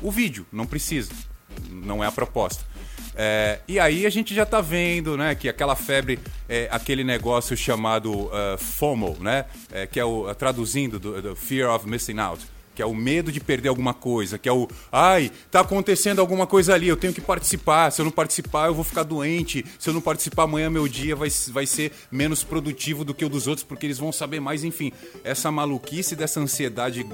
o 0.00 0.10
vídeo, 0.10 0.46
não 0.50 0.64
precisa. 0.64 1.12
Não 1.70 2.02
é 2.02 2.06
a 2.06 2.12
proposta. 2.12 2.64
É, 3.14 3.60
e 3.68 3.78
aí 3.78 4.06
a 4.06 4.10
gente 4.10 4.34
já 4.34 4.46
tá 4.46 4.62
vendo, 4.62 5.16
né, 5.16 5.34
que 5.34 5.48
aquela 5.48 5.76
febre, 5.76 6.18
é, 6.48 6.66
aquele 6.70 7.04
negócio 7.04 7.56
chamado 7.56 8.12
uh, 8.12 8.56
FOMO, 8.58 9.18
né, 9.20 9.44
é, 9.70 9.86
que 9.86 10.00
é 10.00 10.04
o, 10.04 10.32
traduzindo 10.34 10.98
do, 10.98 11.20
do 11.20 11.36
Fear 11.36 11.74
of 11.74 11.86
Missing 11.88 12.18
Out, 12.18 12.46
que 12.78 12.82
é 12.82 12.86
o 12.86 12.94
medo 12.94 13.32
de 13.32 13.40
perder 13.40 13.70
alguma 13.70 13.92
coisa, 13.92 14.38
que 14.38 14.48
é 14.48 14.52
o, 14.52 14.68
ai, 14.92 15.32
tá 15.50 15.58
acontecendo 15.62 16.20
alguma 16.20 16.46
coisa 16.46 16.74
ali, 16.74 16.86
eu 16.86 16.96
tenho 16.96 17.12
que 17.12 17.20
participar, 17.20 17.90
se 17.90 18.00
eu 18.00 18.04
não 18.04 18.12
participar 18.12 18.68
eu 18.68 18.74
vou 18.74 18.84
ficar 18.84 19.02
doente, 19.02 19.66
se 19.80 19.90
eu 19.90 19.92
não 19.92 20.00
participar 20.00 20.44
amanhã 20.44 20.70
meu 20.70 20.86
dia 20.86 21.16
vai, 21.16 21.28
vai 21.48 21.66
ser 21.66 21.90
menos 22.08 22.44
produtivo 22.44 23.04
do 23.04 23.12
que 23.12 23.24
o 23.24 23.28
dos 23.28 23.48
outros, 23.48 23.66
porque 23.66 23.84
eles 23.84 23.98
vão 23.98 24.12
saber 24.12 24.38
mais, 24.38 24.62
enfim, 24.62 24.92
essa 25.24 25.50
maluquice 25.50 26.14
dessa 26.14 26.38
ansiedade 26.38 27.04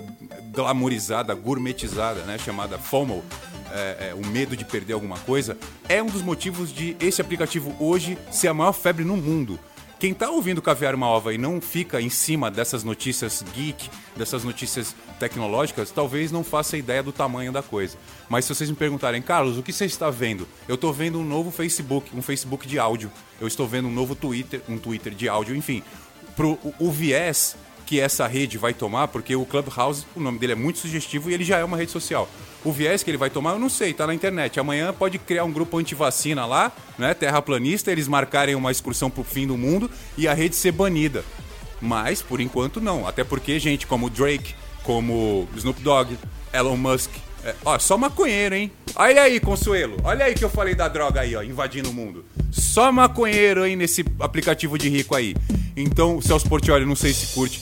glamorizada, 0.53 1.35
gourmetizada, 1.35 2.21
né, 2.25 2.37
chamada 2.37 2.79
FOMO, 2.79 3.25
é, 3.73 4.11
é, 4.11 4.15
o 4.15 4.27
medo 4.27 4.55
de 4.55 4.67
perder 4.67 4.93
alguma 4.93 5.17
coisa, 5.21 5.57
é 5.89 6.03
um 6.03 6.09
dos 6.09 6.21
motivos 6.21 6.75
de 6.75 6.95
esse 7.01 7.23
aplicativo 7.23 7.75
hoje 7.81 8.19
ser 8.31 8.49
a 8.49 8.55
maior 8.55 8.75
febre 8.75 9.03
no 9.03 9.17
mundo. 9.17 9.59
Quem 9.99 10.13
tá 10.13 10.29
ouvindo 10.29 10.61
Caviar 10.61 10.95
uma 10.95 11.09
Ova 11.09 11.33
e 11.33 11.39
não 11.39 11.61
fica 11.61 12.01
em 12.01 12.11
cima 12.11 12.51
dessas 12.51 12.85
notícias 12.85 13.45
geek, 13.55 13.89
dessas 14.17 14.45
notícias 14.45 14.95
tecnológicas, 15.19 15.91
talvez 15.91 16.33
não 16.33 16.45
faça 16.45 16.77
ideia 16.77 17.03
do 17.03 17.13
tamanho 17.13 17.53
da 17.53 17.63
coisa. 17.63 17.97
Mas 18.29 18.45
se 18.45 18.55
vocês 18.55 18.69
me 18.69 18.77
perguntarem, 18.77 19.23
Carlos, 19.23 19.57
o 19.57 19.63
que 19.63 19.73
você 19.73 19.85
está 19.85 20.11
vendo? 20.11 20.47
Eu 20.69 20.75
estou 20.75 20.93
vendo 20.93 21.19
um 21.19 21.25
novo 21.25 21.51
Facebook, 21.51 22.11
um 22.15 22.21
Facebook 22.21 22.67
de 22.67 22.79
áudio. 22.79 23.11
Eu 23.41 23.47
estou 23.47 23.67
vendo 23.67 23.89
um 23.89 23.93
novo 23.93 24.15
Twitter, 24.15 24.61
um 24.69 24.79
Twitter 24.79 25.15
de 25.15 25.29
áudio, 25.29 25.57
enfim. 25.57 25.83
Pro, 26.37 26.59
o, 26.63 26.75
o 26.81 26.91
viés 26.91 27.57
que 27.85 28.01
essa 28.01 28.27
rede 28.27 28.59
vai 28.59 28.75
tomar, 28.75 29.09
porque 29.09 29.37
o 29.37 29.45
Clubhouse, 29.45 30.05
o 30.17 30.21
nome 30.21 30.39
dele 30.39 30.53
é 30.53 30.57
muito 30.57 30.79
sugestivo 30.79 31.31
e 31.31 31.35
ele 31.35 31.45
já 31.45 31.59
é 31.59 31.65
uma 31.65 31.77
rede 31.77 31.93
social. 31.93 32.29
O 32.65 32.73
viés 32.73 33.03
que 33.03 33.11
ele 33.11 33.19
vai 33.19 33.29
tomar, 33.29 33.53
eu 33.53 33.59
não 33.59 33.69
sei, 33.69 33.93
tá 33.93 34.07
na 34.07 34.15
internet. 34.15 34.59
Amanhã 34.59 34.93
pode 34.93 35.19
criar 35.19 35.45
um 35.45 35.53
grupo 35.53 35.77
anti-vacina 35.79 36.47
lá, 36.47 36.73
né, 36.99 37.13
terraplanista, 37.13 37.93
eles 37.93 38.09
marcarem 38.09 38.55
uma 38.55 38.71
excursão 38.71 39.11
pro 39.11 39.23
fim 39.23 39.47
do 39.47 39.57
mundo 39.57 39.91
e 40.17 40.27
a 40.27 40.33
rede 40.33 40.57
ser 40.57 40.73
banida. 40.73 41.25
Mas, 41.81 42.23
por 42.23 42.41
enquanto, 42.41 42.81
não. 42.81 43.07
Até 43.07 43.23
porque 43.23 43.59
gente 43.59 43.87
como 43.87 44.09
Drake, 44.09 44.55
como 44.83 45.47
Snoop 45.57 45.83
Dogg, 45.83 46.17
Elon 46.53 46.77
Musk, 46.77 47.11
é, 47.45 47.55
ó, 47.63 47.79
só 47.79 47.99
maconheiro, 47.99 48.55
hein? 48.55 48.73
Olha 48.97 49.23
aí, 49.23 49.39
Consuelo. 49.39 49.99
Olha 50.03 50.25
aí 50.25 50.35
que 50.35 50.43
eu 50.43 50.49
falei 50.49 50.75
da 50.75 50.89
droga 50.89 51.21
aí, 51.21 51.37
ó, 51.37 51.43
invadindo 51.43 51.91
o 51.91 51.93
mundo. 51.93 52.25
Só 52.51 52.91
maconheiro, 52.91 53.67
hein, 53.67 53.77
nesse 53.77 54.03
aplicativo 54.19 54.79
de 54.79 54.89
rico 54.89 55.15
aí. 55.15 55.37
Então, 55.77 56.23
Celso 56.23 56.49
Portioli, 56.49 56.87
não 56.87 56.97
sei 56.97 57.13
se 57.13 57.35
curte, 57.35 57.61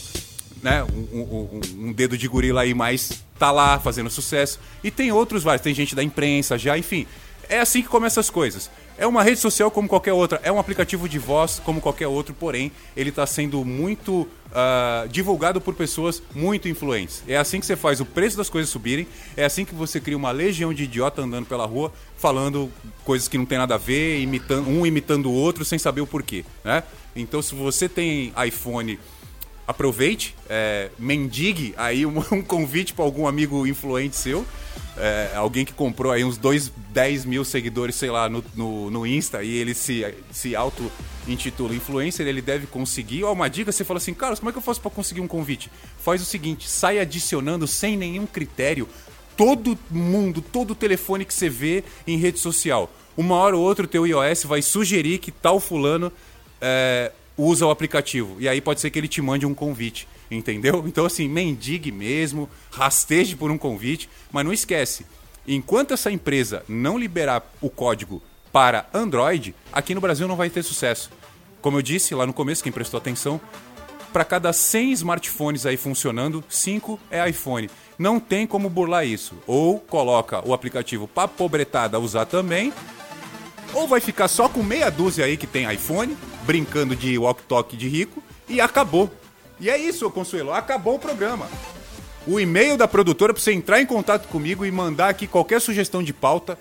né? 0.62 0.84
Um, 0.84 1.20
um, 1.20 1.60
um, 1.88 1.92
dedo 1.92 2.16
de 2.16 2.28
gorila 2.28 2.62
aí, 2.62 2.72
mas 2.72 3.24
tá 3.38 3.50
lá 3.50 3.78
fazendo 3.78 4.08
sucesso. 4.08 4.60
E 4.82 4.90
tem 4.90 5.10
outros 5.10 5.42
vários, 5.42 5.62
tem 5.62 5.74
gente 5.74 5.94
da 5.94 6.02
imprensa 6.02 6.56
já, 6.56 6.78
enfim. 6.78 7.06
É 7.48 7.58
assim 7.60 7.82
que 7.82 7.88
começam 7.88 8.20
as 8.20 8.30
coisas. 8.30 8.70
É 8.96 9.06
uma 9.06 9.22
rede 9.22 9.40
social 9.40 9.70
como 9.70 9.88
qualquer 9.88 10.12
outra, 10.12 10.40
é 10.44 10.52
um 10.52 10.58
aplicativo 10.58 11.08
de 11.08 11.18
voz 11.18 11.60
como 11.64 11.80
qualquer 11.80 12.06
outro, 12.06 12.34
porém, 12.34 12.70
ele 12.96 13.10
está 13.10 13.26
sendo 13.26 13.64
muito 13.64 14.22
uh, 14.22 15.08
divulgado 15.08 15.60
por 15.60 15.74
pessoas 15.74 16.22
muito 16.34 16.68
influentes. 16.68 17.22
É 17.26 17.36
assim 17.36 17.58
que 17.58 17.66
você 17.66 17.74
faz 17.74 18.00
o 18.00 18.04
preço 18.04 18.36
das 18.36 18.48
coisas 18.48 18.70
subirem, 18.70 19.06
é 19.36 19.44
assim 19.44 19.64
que 19.64 19.74
você 19.74 19.98
cria 19.98 20.16
uma 20.16 20.30
legião 20.30 20.72
de 20.72 20.84
idiota 20.84 21.22
andando 21.22 21.46
pela 21.46 21.66
rua, 21.66 21.92
falando 22.16 22.70
coisas 23.04 23.28
que 23.28 23.36
não 23.36 23.46
tem 23.46 23.58
nada 23.58 23.74
a 23.74 23.78
ver, 23.78 24.20
imitando, 24.20 24.68
um 24.68 24.86
imitando 24.86 25.26
o 25.30 25.32
outro 25.32 25.64
sem 25.64 25.78
saber 25.78 26.02
o 26.02 26.06
porquê. 26.06 26.44
Né? 26.62 26.82
Então, 27.16 27.42
se 27.42 27.54
você 27.54 27.88
tem 27.88 28.32
iPhone 28.46 28.98
aproveite, 29.66 30.34
é, 30.48 30.90
mendigue 30.98 31.74
aí 31.76 32.04
um, 32.04 32.18
um 32.32 32.42
convite 32.42 32.92
para 32.92 33.04
algum 33.04 33.26
amigo 33.26 33.66
influente 33.66 34.16
seu, 34.16 34.46
é, 34.96 35.32
alguém 35.34 35.64
que 35.64 35.72
comprou 35.72 36.12
aí 36.12 36.24
uns 36.24 36.36
2, 36.36 36.72
10 36.90 37.24
mil 37.24 37.44
seguidores, 37.44 37.94
sei 37.94 38.10
lá, 38.10 38.28
no, 38.28 38.44
no, 38.54 38.90
no 38.90 39.06
Insta 39.06 39.42
e 39.42 39.50
ele 39.54 39.74
se, 39.74 40.04
se 40.30 40.54
auto-intitula 40.54 41.74
influencer, 41.74 42.26
ele 42.26 42.42
deve 42.42 42.66
conseguir. 42.66 43.24
Ó, 43.24 43.32
uma 43.32 43.48
dica, 43.48 43.72
você 43.72 43.84
fala 43.84 43.98
assim, 43.98 44.12
Carlos, 44.12 44.38
como 44.38 44.50
é 44.50 44.52
que 44.52 44.58
eu 44.58 44.62
faço 44.62 44.80
para 44.80 44.90
conseguir 44.90 45.20
um 45.20 45.28
convite? 45.28 45.70
Faz 45.98 46.20
o 46.20 46.24
seguinte, 46.24 46.68
sai 46.68 46.98
adicionando 46.98 47.66
sem 47.66 47.96
nenhum 47.96 48.26
critério 48.26 48.88
todo 49.36 49.78
mundo, 49.90 50.42
todo 50.42 50.74
telefone 50.74 51.24
que 51.24 51.32
você 51.32 51.48
vê 51.48 51.84
em 52.06 52.18
rede 52.18 52.38
social. 52.38 52.90
Uma 53.16 53.36
hora 53.36 53.56
ou 53.56 53.62
outra 53.62 53.84
o 53.84 53.88
teu 53.88 54.06
iOS 54.06 54.44
vai 54.44 54.62
sugerir 54.62 55.18
que 55.18 55.30
tal 55.30 55.58
fulano 55.58 56.12
é, 56.60 57.12
usa 57.36 57.66
o 57.66 57.70
aplicativo. 57.70 58.36
E 58.38 58.48
aí 58.48 58.60
pode 58.60 58.80
ser 58.80 58.90
que 58.90 58.98
ele 58.98 59.08
te 59.08 59.22
mande 59.22 59.46
um 59.46 59.54
convite, 59.54 60.08
entendeu? 60.30 60.84
Então, 60.92 61.06
assim, 61.06 61.28
mendigue 61.28 61.90
mesmo, 61.90 62.48
rasteje 62.70 63.36
por 63.36 63.50
um 63.50 63.58
convite, 63.58 64.08
mas 64.30 64.44
não 64.44 64.52
esquece, 64.52 65.06
enquanto 65.46 65.94
essa 65.94 66.10
empresa 66.10 66.64
não 66.68 66.98
liberar 66.98 67.42
o 67.60 67.70
código 67.70 68.22
para 68.52 68.86
Android, 68.92 69.54
aqui 69.72 69.94
no 69.94 70.00
Brasil 70.00 70.28
não 70.28 70.36
vai 70.36 70.50
ter 70.50 70.62
sucesso. 70.62 71.10
Como 71.62 71.78
eu 71.78 71.82
disse 71.82 72.14
lá 72.14 72.26
no 72.26 72.32
começo, 72.32 72.62
quem 72.62 72.72
prestou 72.72 72.98
atenção, 72.98 73.40
para 74.12 74.24
cada 74.24 74.52
100 74.52 74.92
smartphones 74.92 75.64
aí 75.64 75.76
funcionando, 75.76 76.44
5 76.48 77.00
é 77.10 77.26
iPhone. 77.28 77.70
Não 77.98 78.20
tem 78.20 78.46
como 78.46 78.68
burlar 78.68 79.06
isso. 79.06 79.34
Ou 79.46 79.78
coloca 79.78 80.46
o 80.46 80.52
aplicativo 80.52 81.08
para 81.08 81.28
pobretada 81.28 81.98
usar 81.98 82.26
também, 82.26 82.72
ou 83.72 83.88
vai 83.88 84.00
ficar 84.00 84.28
só 84.28 84.48
com 84.48 84.62
meia 84.62 84.90
dúzia 84.90 85.24
aí 85.24 85.36
que 85.36 85.46
tem 85.46 85.72
iPhone, 85.72 86.16
brincando 86.44 86.96
de 86.96 87.18
walk-talk 87.18 87.76
de 87.76 87.88
rico, 87.88 88.22
e 88.48 88.60
acabou. 88.60 89.10
E 89.60 89.70
é 89.70 89.78
isso, 89.78 90.10
Consuelo, 90.10 90.52
acabou 90.52 90.96
o 90.96 90.98
programa. 90.98 91.48
O 92.26 92.38
e-mail 92.38 92.76
da 92.76 92.86
produtora 92.86 93.32
para 93.32 93.42
você 93.42 93.52
entrar 93.52 93.80
em 93.80 93.86
contato 93.86 94.28
comigo 94.28 94.64
e 94.64 94.70
mandar 94.70 95.08
aqui 95.08 95.26
qualquer 95.26 95.60
sugestão 95.60 96.00
de 96.02 96.12
pauta, 96.12 96.58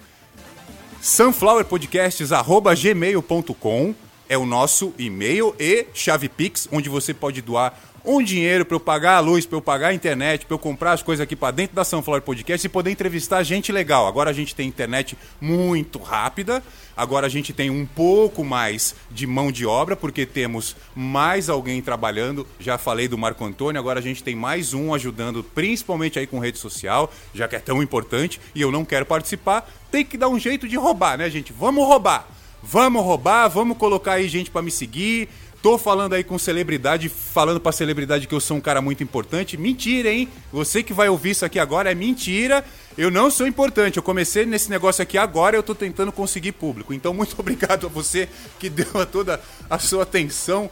sunflowerpodcasts.gmail.com 1.01 3.95
é 4.31 4.37
o 4.37 4.45
nosso 4.45 4.93
e-mail 4.97 5.53
e 5.59 5.87
chave 5.93 6.29
Pix, 6.29 6.65
onde 6.71 6.87
você 6.87 7.13
pode 7.13 7.41
doar 7.41 7.77
um 8.05 8.23
dinheiro 8.23 8.63
para 8.63 8.77
eu 8.77 8.79
pagar 8.79 9.17
a 9.17 9.19
luz, 9.19 9.45
para 9.45 9.57
eu 9.57 9.61
pagar 9.61 9.89
a 9.89 9.93
internet, 9.93 10.45
para 10.45 10.55
eu 10.55 10.57
comprar 10.57 10.93
as 10.93 11.03
coisas 11.03 11.21
aqui 11.21 11.35
para 11.35 11.51
dentro 11.51 11.75
da 11.75 11.83
Sunflower 11.83 12.21
Podcast 12.21 12.65
e 12.65 12.69
poder 12.69 12.91
entrevistar 12.91 13.43
gente 13.43 13.73
legal. 13.73 14.07
Agora 14.07 14.29
a 14.29 14.33
gente 14.33 14.55
tem 14.55 14.69
internet 14.69 15.17
muito 15.41 15.99
rápida, 15.99 16.63
agora 16.95 17.27
a 17.27 17.29
gente 17.29 17.51
tem 17.51 17.69
um 17.69 17.85
pouco 17.85 18.41
mais 18.41 18.95
de 19.11 19.27
mão 19.27 19.51
de 19.51 19.65
obra, 19.65 19.97
porque 19.97 20.25
temos 20.25 20.77
mais 20.95 21.49
alguém 21.49 21.81
trabalhando. 21.81 22.47
Já 22.57 22.77
falei 22.77 23.09
do 23.09 23.17
Marco 23.17 23.43
Antônio, 23.43 23.81
agora 23.81 23.99
a 23.99 24.03
gente 24.03 24.23
tem 24.23 24.33
mais 24.33 24.73
um 24.73 24.93
ajudando, 24.93 25.43
principalmente 25.43 26.17
aí 26.17 26.25
com 26.25 26.39
rede 26.39 26.57
social, 26.57 27.11
já 27.33 27.49
que 27.49 27.57
é 27.57 27.59
tão 27.59 27.83
importante 27.83 28.39
e 28.55 28.61
eu 28.61 28.71
não 28.71 28.85
quero 28.85 29.05
participar. 29.05 29.69
Tem 29.91 30.05
que 30.05 30.17
dar 30.17 30.29
um 30.29 30.39
jeito 30.39 30.69
de 30.69 30.77
roubar, 30.77 31.17
né, 31.17 31.29
gente? 31.29 31.51
Vamos 31.51 31.85
roubar! 31.85 32.40
Vamos 32.63 33.03
roubar, 33.03 33.47
vamos 33.47 33.77
colocar 33.77 34.13
aí 34.13 34.27
gente 34.27 34.51
para 34.51 34.61
me 34.61 34.71
seguir 34.71 35.29
Tô 35.61 35.77
falando 35.77 36.13
aí 36.13 36.23
com 36.23 36.39
celebridade, 36.39 37.07
falando 37.07 37.59
pra 37.59 37.71
celebridade 37.71 38.25
que 38.25 38.33
eu 38.33 38.39
sou 38.39 38.57
um 38.57 38.61
cara 38.61 38.81
muito 38.81 39.03
importante. 39.03 39.57
Mentira, 39.57 40.11
hein? 40.11 40.27
Você 40.51 40.81
que 40.81 40.91
vai 40.91 41.07
ouvir 41.07 41.31
isso 41.31 41.45
aqui 41.45 41.59
agora 41.59 41.91
é 41.91 41.93
mentira. 41.93 42.65
Eu 42.97 43.11
não 43.11 43.29
sou 43.29 43.45
importante. 43.45 43.97
Eu 43.97 44.03
comecei 44.03 44.43
nesse 44.43 44.71
negócio 44.71 45.03
aqui 45.03 45.19
agora, 45.19 45.55
eu 45.55 45.61
tô 45.61 45.75
tentando 45.75 46.11
conseguir 46.11 46.53
público. 46.53 46.95
Então, 46.95 47.13
muito 47.13 47.35
obrigado 47.37 47.85
a 47.85 47.89
você 47.89 48.27
que 48.57 48.71
deu 48.71 49.05
toda 49.05 49.39
a 49.69 49.77
sua 49.77 50.01
atenção. 50.01 50.67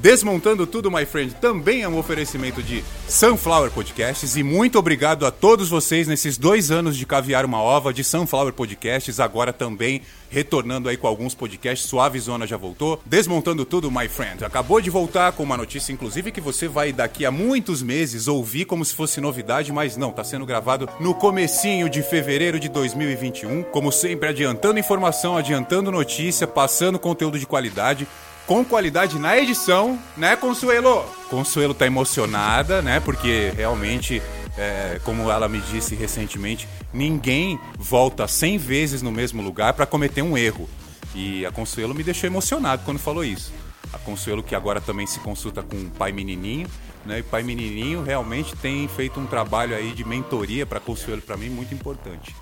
Desmontando 0.00 0.64
Tudo, 0.64 0.92
my 0.92 1.04
friend, 1.04 1.34
também 1.34 1.82
é 1.82 1.88
um 1.88 1.98
oferecimento 1.98 2.62
de 2.62 2.84
Sunflower 3.08 3.72
Podcasts. 3.72 4.36
E 4.36 4.44
muito 4.44 4.78
obrigado 4.78 5.26
a 5.26 5.32
todos 5.32 5.68
vocês 5.68 6.06
nesses 6.06 6.38
dois 6.38 6.70
anos 6.70 6.96
de 6.96 7.04
caviar 7.04 7.44
uma 7.44 7.60
ova 7.60 7.92
de 7.92 8.04
Sunflower 8.04 8.52
Podcasts. 8.52 9.18
Agora 9.18 9.52
também 9.52 10.02
retornando 10.30 10.88
aí 10.88 10.96
com 10.96 11.08
alguns 11.08 11.34
podcasts. 11.34 11.88
Suave 11.88 12.20
Zona 12.20 12.46
já 12.46 12.56
voltou. 12.56 13.02
Desmontando 13.04 13.64
Tudo, 13.64 13.90
my 13.90 14.06
friend. 14.08 14.44
Acabou 14.44 14.80
de 14.80 14.88
voltar 14.88 15.32
com 15.32 15.42
uma 15.42 15.56
notícia, 15.56 15.92
inclusive, 15.92 16.30
que 16.30 16.40
você 16.40 16.68
vai 16.68 16.92
daqui 16.92 17.26
a 17.26 17.32
muitos 17.32 17.82
meses 17.82 18.28
ouvir 18.28 18.66
como 18.66 18.84
se 18.84 18.94
fosse 18.94 19.20
novidade, 19.20 19.72
mas 19.72 19.96
não, 19.96 20.12
tá 20.12 20.22
sendo 20.22 20.46
gravado 20.46 20.88
no 21.00 21.12
comecinho 21.12 21.90
de 21.90 22.04
fevereiro 22.04 22.60
de 22.60 22.68
2021. 22.68 23.64
Como 23.64 23.90
sempre, 23.90 24.28
adiantando 24.28 24.78
informação, 24.78 25.36
adiantando 25.36 25.90
notícia, 25.90 26.46
passando 26.46 27.00
conteúdo 27.00 27.36
de 27.36 27.46
qualidade 27.46 28.06
com 28.48 28.64
qualidade 28.64 29.18
na 29.18 29.36
edição, 29.36 29.98
né, 30.16 30.34
Consuelo? 30.34 31.04
Consuelo 31.28 31.74
tá 31.74 31.86
emocionada, 31.86 32.80
né, 32.80 32.98
porque 32.98 33.52
realmente, 33.54 34.22
é, 34.56 34.98
como 35.04 35.30
ela 35.30 35.46
me 35.46 35.60
disse 35.60 35.94
recentemente, 35.94 36.66
ninguém 36.90 37.60
volta 37.76 38.26
100 38.26 38.56
vezes 38.56 39.02
no 39.02 39.12
mesmo 39.12 39.42
lugar 39.42 39.74
para 39.74 39.84
cometer 39.84 40.22
um 40.22 40.36
erro. 40.36 40.66
E 41.14 41.44
a 41.44 41.52
Consuelo 41.52 41.94
me 41.94 42.02
deixou 42.02 42.26
emocionado 42.26 42.82
quando 42.86 42.98
falou 42.98 43.22
isso. 43.22 43.52
A 43.92 43.98
Consuelo 43.98 44.42
que 44.42 44.54
agora 44.54 44.80
também 44.80 45.06
se 45.06 45.20
consulta 45.20 45.62
com 45.62 45.76
o 45.76 45.90
pai 45.90 46.10
menininho, 46.10 46.68
né? 47.04 47.18
E 47.18 47.22
pai 47.22 47.42
menininho 47.42 48.02
realmente 48.02 48.56
tem 48.56 48.88
feito 48.88 49.20
um 49.20 49.26
trabalho 49.26 49.76
aí 49.76 49.92
de 49.92 50.06
mentoria 50.06 50.64
para 50.64 50.80
Consuelo 50.80 51.20
para 51.20 51.36
mim 51.36 51.50
muito 51.50 51.74
importante. 51.74 52.34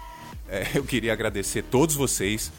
É, 0.49 0.67
eu 0.75 0.85
queria 0.85 1.13
agradecer 1.13 1.63
todos 1.63 1.97
vocês 1.97 2.53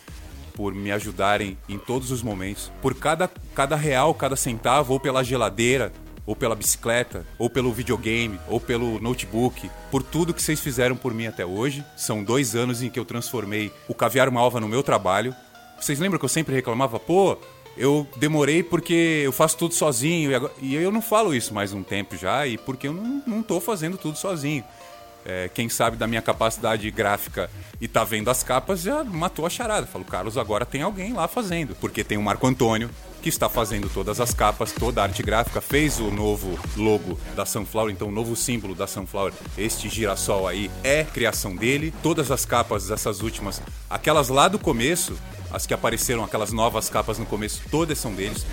por 0.57 0.73
me 0.73 0.91
ajudarem 0.91 1.55
em 1.69 1.77
todos 1.77 2.09
os 2.09 2.23
momentos, 2.23 2.71
por 2.81 2.95
cada, 2.95 3.29
cada 3.53 3.75
real, 3.75 4.11
cada 4.15 4.35
centavo, 4.35 4.93
ou 4.93 4.99
pela 4.99 5.23
geladeira, 5.23 5.93
ou 6.25 6.35
pela 6.35 6.55
bicicleta, 6.55 7.23
ou 7.37 7.47
pelo 7.47 7.71
videogame, 7.71 8.39
ou 8.49 8.59
pelo 8.59 8.99
notebook, 8.99 9.69
por 9.91 10.01
tudo 10.01 10.33
que 10.33 10.41
vocês 10.41 10.59
fizeram 10.59 10.97
por 10.97 11.13
mim 11.13 11.27
até 11.27 11.45
hoje. 11.45 11.85
São 11.95 12.23
dois 12.23 12.55
anos 12.55 12.81
em 12.81 12.89
que 12.89 12.99
eu 12.99 13.05
transformei 13.05 13.71
o 13.87 13.93
caviar 13.93 14.31
malva 14.31 14.59
no 14.59 14.67
meu 14.67 14.81
trabalho. 14.81 15.33
Vocês 15.79 15.99
lembram 15.99 16.17
que 16.17 16.25
eu 16.25 16.29
sempre 16.29 16.55
reclamava, 16.55 16.99
pô, 16.99 17.37
eu 17.77 18.07
demorei 18.17 18.63
porque 18.63 19.21
eu 19.23 19.31
faço 19.31 19.57
tudo 19.57 19.75
sozinho, 19.75 20.31
e, 20.31 20.35
agora... 20.35 20.53
e 20.59 20.75
eu 20.75 20.91
não 20.91 21.03
falo 21.03 21.35
isso 21.35 21.53
mais 21.53 21.71
um 21.71 21.83
tempo 21.83 22.17
já, 22.17 22.47
e 22.47 22.57
porque 22.57 22.87
eu 22.87 22.93
não, 22.93 23.21
não 23.27 23.43
tô 23.43 23.61
fazendo 23.61 23.95
tudo 23.95 24.17
sozinho 24.17 24.63
é, 25.27 25.49
quem 25.53 25.67
sabe 25.67 25.97
da 25.97 26.07
minha 26.07 26.21
capacidade 26.21 26.89
gráfica 26.89 27.51
e 27.81 27.87
tá 27.87 28.05
vendo 28.05 28.29
as 28.29 28.43
capas 28.43 28.81
já 28.81 29.03
matou 29.03 29.45
a 29.45 29.49
charada. 29.49 29.85
Falo, 29.85 30.05
Carlos, 30.05 30.37
agora 30.37 30.65
tem 30.65 30.81
alguém 30.81 31.11
lá 31.11 31.27
fazendo. 31.27 31.75
Porque 31.75 32.01
tem 32.01 32.17
o 32.17 32.23
Marco 32.23 32.47
Antônio, 32.47 32.89
que 33.21 33.27
está 33.27 33.49
fazendo 33.49 33.89
todas 33.89 34.21
as 34.21 34.33
capas, 34.33 34.71
toda 34.71 35.01
a 35.01 35.03
arte 35.03 35.21
gráfica, 35.21 35.59
fez 35.59 35.99
o 35.99 36.09
novo 36.09 36.57
logo 36.77 37.19
da 37.35 37.45
Sunflower, 37.45 37.91
então 37.91 38.07
o 38.07 38.11
novo 38.11 38.37
símbolo 38.37 38.73
da 38.73 38.87
Sunflower, 38.87 39.33
este 39.57 39.89
girassol 39.89 40.47
aí, 40.47 40.71
é 40.81 41.03
criação 41.03 41.53
dele. 41.53 41.93
Todas 42.01 42.31
as 42.31 42.45
capas, 42.45 42.89
essas 42.89 43.21
últimas, 43.21 43.61
aquelas 43.89 44.29
lá 44.29 44.47
do 44.47 44.57
começo, 44.57 45.17
as 45.51 45.65
que 45.65 45.73
apareceram, 45.73 46.23
aquelas 46.23 46.53
novas 46.53 46.89
capas 46.89 47.19
no 47.19 47.25
começo, 47.25 47.61
todas 47.69 47.97
são 47.97 48.13
deles. 48.13 48.45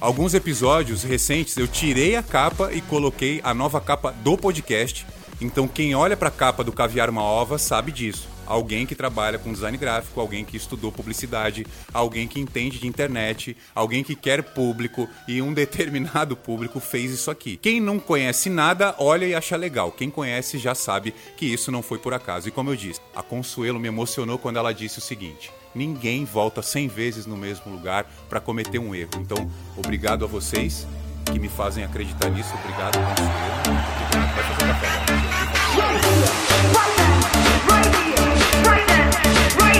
Alguns 0.00 0.32
episódios 0.32 1.02
recentes 1.02 1.56
eu 1.56 1.66
tirei 1.66 2.14
a 2.14 2.22
capa 2.22 2.72
e 2.72 2.80
coloquei 2.82 3.40
a 3.42 3.52
nova 3.52 3.80
capa 3.80 4.12
do 4.12 4.36
podcast 4.38 5.04
então 5.40 5.66
quem 5.68 5.94
olha 5.94 6.16
para 6.16 6.28
a 6.28 6.32
capa 6.32 6.64
do 6.64 6.72
Caviar 6.72 7.10
uma 7.10 7.22
Ova 7.22 7.58
sabe 7.58 7.92
disso. 7.92 8.28
Alguém 8.46 8.84
que 8.84 8.94
trabalha 8.94 9.38
com 9.38 9.52
design 9.52 9.76
gráfico, 9.78 10.20
alguém 10.20 10.44
que 10.44 10.56
estudou 10.56 10.92
publicidade, 10.92 11.66
alguém 11.92 12.28
que 12.28 12.38
entende 12.38 12.78
de 12.78 12.86
internet, 12.86 13.56
alguém 13.74 14.04
que 14.04 14.14
quer 14.14 14.42
público 14.42 15.08
e 15.26 15.40
um 15.40 15.52
determinado 15.54 16.36
público 16.36 16.78
fez 16.78 17.10
isso 17.10 17.30
aqui. 17.30 17.56
Quem 17.56 17.80
não 17.80 17.98
conhece 17.98 18.50
nada, 18.50 18.94
olha 18.98 19.24
e 19.24 19.34
acha 19.34 19.56
legal. 19.56 19.90
Quem 19.90 20.10
conhece 20.10 20.58
já 20.58 20.74
sabe 20.74 21.14
que 21.36 21.46
isso 21.46 21.72
não 21.72 21.82
foi 21.82 21.98
por 21.98 22.12
acaso. 22.12 22.48
E 22.48 22.50
como 22.50 22.70
eu 22.70 22.76
disse, 22.76 23.00
a 23.14 23.22
Consuelo 23.22 23.80
me 23.80 23.88
emocionou 23.88 24.38
quando 24.38 24.58
ela 24.58 24.74
disse 24.74 24.98
o 24.98 25.02
seguinte: 25.02 25.50
ninguém 25.74 26.24
volta 26.24 26.62
100 26.62 26.88
vezes 26.88 27.26
no 27.26 27.36
mesmo 27.36 27.72
lugar 27.72 28.06
para 28.28 28.40
cometer 28.40 28.78
um 28.78 28.94
erro. 28.94 29.10
Então, 29.18 29.50
obrigado 29.76 30.24
a 30.24 30.28
vocês 30.28 30.86
que 31.24 31.38
me 31.38 31.48
fazem 31.48 31.82
acreditar 31.84 32.28
nisso. 32.28 32.52
Obrigado, 32.62 32.98
Consuelo. 32.98 33.34
Vai 34.12 34.44
fazer 34.44 34.66
café. 34.68 34.93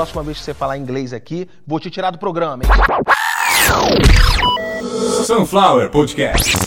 Próxima 0.00 0.22
vez 0.22 0.38
que 0.38 0.44
você 0.44 0.54
falar 0.54 0.78
inglês 0.78 1.12
aqui, 1.12 1.46
vou 1.66 1.78
te 1.78 1.90
tirar 1.90 2.10
do 2.10 2.16
programa, 2.16 2.62
hein? 2.64 2.70
Sunflower 5.26 5.90
Podcast. 5.90 6.59